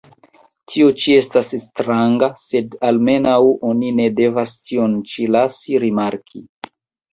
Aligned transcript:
Tio 0.71 0.87
ĉi 1.03 1.11
estas 1.17 1.51
stranga, 1.65 2.31
sed 2.45 2.79
almenaŭ 2.89 3.37
oni 3.73 3.93
ne 4.01 4.09
devas 4.23 4.57
tion 4.65 4.99
ĉi 5.15 5.31
lasi 5.39 5.81
rimarki! 5.87 6.47